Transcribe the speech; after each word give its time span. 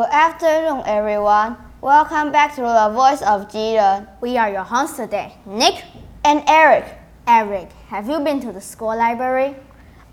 Good 0.00 0.08
afternoon, 0.12 0.82
everyone. 0.86 1.58
Welcome 1.82 2.32
back 2.32 2.54
to 2.54 2.62
the 2.62 2.90
Voice 2.94 3.20
of 3.20 3.48
Jiren. 3.48 4.08
We 4.22 4.38
are 4.38 4.50
your 4.50 4.62
hosts 4.62 4.96
today, 4.96 5.34
Nick 5.44 5.84
and 6.24 6.42
Eric. 6.48 6.86
Eric, 7.26 7.70
have 7.88 8.08
you 8.08 8.18
been 8.20 8.40
to 8.40 8.50
the 8.50 8.62
school 8.62 8.96
library? 8.96 9.56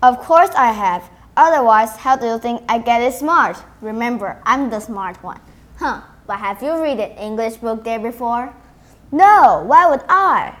Of 0.02 0.18
course 0.18 0.50
I 0.50 0.72
have. 0.72 1.08
Otherwise, 1.38 1.96
how 1.96 2.16
do 2.16 2.26
you 2.26 2.38
think 2.38 2.60
I 2.68 2.80
get 2.80 3.00
it 3.00 3.14
smart? 3.14 3.56
Remember, 3.80 4.38
I'm 4.44 4.68
the 4.68 4.78
smart 4.78 5.22
one. 5.22 5.40
Huh, 5.78 6.02
but 6.26 6.36
have 6.36 6.62
you 6.62 6.82
read 6.82 7.00
an 7.00 7.12
English 7.12 7.56
book 7.56 7.82
there 7.82 7.98
before? 7.98 8.52
No, 9.10 9.64
why 9.64 9.88
would 9.88 10.04
I? 10.06 10.54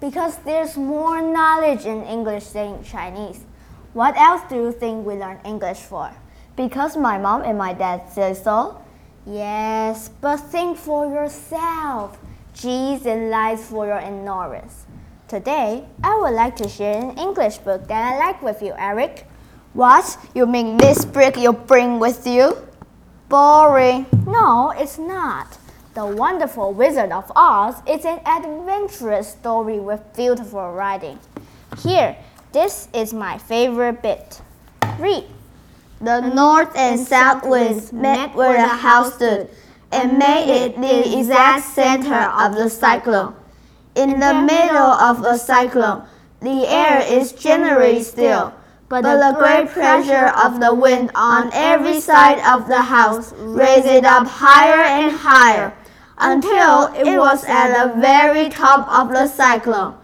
Because 0.00 0.38
there's 0.38 0.78
more 0.78 1.20
knowledge 1.20 1.84
in 1.84 2.02
English 2.04 2.46
than 2.56 2.76
in 2.76 2.84
Chinese. 2.84 3.44
What 3.92 4.16
else 4.16 4.40
do 4.48 4.54
you 4.54 4.72
think 4.72 5.04
we 5.04 5.16
learn 5.16 5.38
English 5.44 5.80
for? 5.80 6.10
Because 6.60 6.94
my 6.94 7.16
mom 7.16 7.40
and 7.40 7.56
my 7.56 7.72
dad 7.72 8.12
say 8.12 8.34
so? 8.34 8.82
Yes, 9.24 10.10
but 10.20 10.36
think 10.36 10.76
for 10.76 11.06
yourself. 11.06 12.18
And 12.62 13.30
lies 13.30 13.64
for 13.66 13.86
your 13.86 13.98
ignorance. 13.98 14.84
Today, 15.26 15.86
I 16.04 16.18
would 16.20 16.34
like 16.34 16.56
to 16.56 16.68
share 16.68 17.00
an 17.02 17.16
English 17.16 17.56
book 17.64 17.88
that 17.88 18.12
I 18.12 18.18
like 18.18 18.42
with 18.42 18.60
you, 18.60 18.74
Eric. 18.76 19.26
What? 19.72 20.18
You 20.34 20.44
mean 20.44 20.76
this 20.76 21.06
book 21.06 21.38
you 21.38 21.54
bring 21.54 21.98
with 21.98 22.26
you? 22.26 22.58
Boring. 23.30 24.04
No, 24.26 24.74
it's 24.76 24.98
not. 24.98 25.56
The 25.94 26.04
Wonderful 26.04 26.74
Wizard 26.74 27.10
of 27.10 27.32
Oz 27.34 27.76
is 27.88 28.04
an 28.04 28.20
adventurous 28.26 29.28
story 29.32 29.80
with 29.80 30.02
beautiful 30.14 30.72
writing. 30.72 31.18
Here, 31.82 32.14
this 32.52 32.88
is 32.92 33.14
my 33.14 33.38
favorite 33.38 34.02
bit. 34.02 34.42
Read. 34.98 35.24
The 36.02 36.20
north 36.20 36.74
and 36.76 36.98
south 36.98 37.44
winds 37.44 37.92
met 37.92 38.34
where 38.34 38.54
the 38.54 38.68
house 38.68 39.16
stood 39.16 39.50
and 39.92 40.18
made 40.18 40.48
it 40.48 40.80
the 40.80 41.18
exact 41.18 41.66
center 41.66 42.14
of 42.14 42.54
the 42.54 42.70
cyclone. 42.70 43.34
In 43.94 44.18
the 44.18 44.32
middle 44.32 44.78
of 44.78 45.22
a 45.26 45.36
cyclone, 45.36 46.04
the 46.40 46.66
air 46.66 47.04
is 47.06 47.32
generally 47.32 48.02
still, 48.02 48.54
but 48.88 49.02
the 49.02 49.36
great 49.38 49.68
pressure 49.68 50.32
of 50.42 50.58
the 50.58 50.74
wind 50.74 51.10
on 51.14 51.50
every 51.52 52.00
side 52.00 52.38
of 52.48 52.66
the 52.66 52.80
house 52.80 53.34
raised 53.34 53.84
it 53.84 54.06
up 54.06 54.26
higher 54.26 54.82
and 54.82 55.14
higher 55.14 55.74
until 56.16 56.94
it 56.94 57.18
was 57.18 57.44
at 57.44 57.76
the 57.76 58.00
very 58.00 58.48
top 58.48 58.88
of 58.88 59.10
the 59.10 59.26
cyclone. 59.26 59.98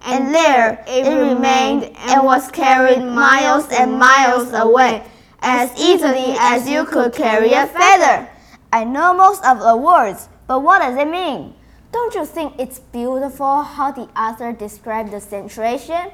And 0.00 0.34
there 0.34 0.82
it 0.88 1.06
remained 1.06 1.94
and 1.94 2.24
was 2.24 2.50
carried 2.50 3.04
miles 3.04 3.68
and 3.70 3.98
miles 3.98 4.50
away 4.54 5.04
as 5.42 5.76
easily 5.78 6.36
as 6.38 6.68
you 6.68 6.84
could 6.84 7.12
carry 7.12 7.52
a 7.52 7.66
feather. 7.66 8.28
I 8.72 8.84
know 8.84 9.12
most 9.12 9.44
of 9.44 9.58
the 9.58 9.76
words, 9.76 10.28
but 10.46 10.60
what 10.60 10.78
does 10.78 10.96
it 10.96 11.08
mean? 11.08 11.54
Don't 11.90 12.14
you 12.14 12.24
think 12.24 12.54
it's 12.58 12.78
beautiful 12.78 13.62
how 13.62 13.90
the 13.90 14.08
author 14.18 14.52
described 14.52 15.10
the 15.10 15.20
situation? 15.20 16.10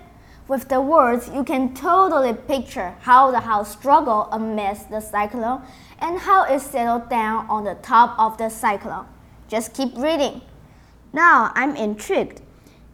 With 0.48 0.68
the 0.70 0.80
words, 0.80 1.28
you 1.28 1.44
can 1.44 1.74
totally 1.74 2.32
picture 2.32 2.94
how 3.00 3.30
the 3.30 3.40
house 3.40 3.72
struggled 3.72 4.28
amidst 4.32 4.90
the 4.90 5.00
cyclone 5.00 5.62
and 5.98 6.18
how 6.18 6.44
it 6.44 6.60
settled 6.60 7.10
down 7.10 7.46
on 7.50 7.64
the 7.64 7.74
top 7.74 8.18
of 8.18 8.38
the 8.38 8.48
cyclone. 8.48 9.06
Just 9.46 9.74
keep 9.74 9.94
reading. 9.96 10.40
Now 11.12 11.52
I'm 11.54 11.76
intrigued. 11.76 12.40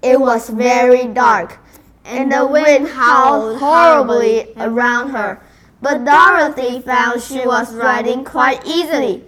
It 0.03 0.21
was 0.21 0.51
very 0.51 1.07
dark, 1.07 1.59
and 2.05 2.31
the 2.31 2.45
wind 2.45 2.89
howled 2.89 3.59
horribly 3.61 4.53
around 4.57 5.11
her 5.11 5.41
but 5.85 6.03
Dorothy 6.03 6.81
found 6.81 7.21
she 7.21 7.47
was 7.47 7.75
riding 7.75 8.25
quite 8.25 8.67
easily. 8.67 9.23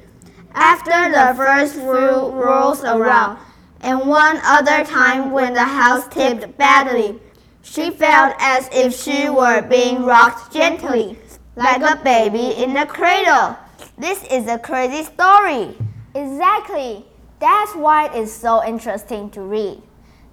After 0.54 1.12
the 1.12 1.34
first 1.36 1.74
few 1.74 2.32
rolls 2.32 2.82
around, 2.82 3.36
and 3.82 4.08
one 4.08 4.40
other 4.42 4.82
time 4.82 5.32
when 5.32 5.52
the 5.52 5.64
house 5.64 6.08
tipped 6.08 6.56
badly, 6.56 7.20
she 7.60 7.90
felt 7.90 8.34
as 8.38 8.70
if 8.72 8.98
she 8.98 9.28
were 9.28 9.60
being 9.68 10.06
rocked 10.06 10.50
gently, 10.50 11.18
like 11.56 11.82
a 11.82 12.02
baby 12.02 12.56
in 12.56 12.74
a 12.78 12.86
cradle. 12.86 13.58
This 13.98 14.24
is 14.24 14.48
a 14.48 14.58
crazy 14.58 15.04
story. 15.04 15.76
Exactly. 16.14 17.04
That's 17.38 17.74
why 17.74 18.08
it's 18.14 18.32
so 18.32 18.64
interesting 18.64 19.28
to 19.32 19.42
read. 19.42 19.82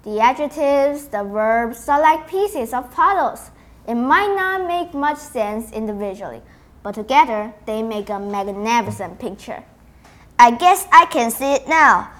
The 0.04 0.20
adjectives, 0.20 1.08
the 1.08 1.22
verbs 1.22 1.86
are 1.86 2.00
like 2.00 2.26
pieces 2.26 2.72
of 2.72 2.90
puzzles. 2.90 3.50
It 3.86 3.96
might 3.96 4.34
not 4.34 4.66
make 4.66 4.94
much 4.94 5.18
sense 5.18 5.70
individually, 5.72 6.40
but 6.82 6.94
together 6.94 7.52
they 7.66 7.82
make 7.82 8.08
a 8.08 8.18
magnificent 8.18 9.18
picture. 9.18 9.62
I 10.38 10.52
guess 10.52 10.86
I 10.90 11.06
can 11.06 11.30
see 11.30 11.52
it 11.52 11.68
now. 11.68 12.10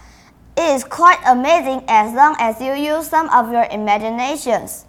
It 0.56 0.74
is 0.74 0.84
quite 0.84 1.18
amazing 1.26 1.84
as 1.88 2.14
long 2.14 2.36
as 2.38 2.60
you 2.60 2.74
use 2.74 3.08
some 3.08 3.28
of 3.30 3.50
your 3.50 3.64
imaginations. 3.70 4.84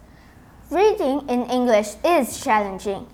Reading 0.70 1.28
in 1.30 1.50
English 1.50 1.96
is 2.04 2.44
challenging, 2.44 3.08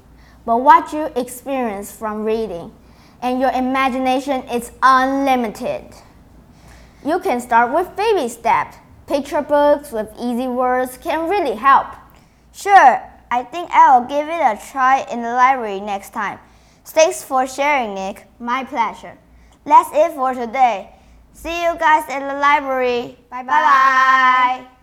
but 0.45 0.57
what 0.57 0.91
you 0.91 1.11
experience 1.15 1.91
from 1.91 2.23
reading 2.23 2.73
and 3.21 3.39
your 3.39 3.51
imagination 3.51 4.43
is 4.49 4.71
unlimited. 4.81 5.85
You 7.05 7.19
can 7.19 7.39
start 7.39 7.73
with 7.73 7.95
baby 7.95 8.27
steps. 8.27 8.77
Picture 9.07 9.41
books 9.41 9.91
with 9.91 10.09
easy 10.19 10.47
words 10.47 10.97
can 10.97 11.29
really 11.29 11.55
help. 11.55 11.87
Sure, 12.53 13.01
I 13.31 13.43
think 13.43 13.69
I'll 13.71 14.05
give 14.05 14.27
it 14.27 14.41
a 14.41 14.59
try 14.71 15.07
in 15.09 15.21
the 15.21 15.33
library 15.33 15.79
next 15.79 16.11
time. 16.11 16.37
Thanks 16.83 17.23
for 17.23 17.47
sharing, 17.47 17.95
Nick. 17.95 18.27
My 18.39 18.65
pleasure. 18.65 19.17
That's 19.65 19.89
it 19.93 20.11
for 20.15 20.33
today. 20.33 20.91
See 21.31 21.63
you 21.63 21.77
guys 21.79 22.03
in 22.09 22.27
the 22.27 22.35
library. 22.35 23.17
Bye 23.29 23.43
bye. 23.43 23.47
bye, 23.47 24.65
-bye. 24.67 24.80